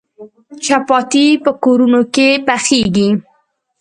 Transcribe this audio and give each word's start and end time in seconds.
چپاتي 0.65 1.25
په 1.43 1.51
کورونو 1.63 2.01
کې 2.13 2.27
پخیږي. 2.47 3.09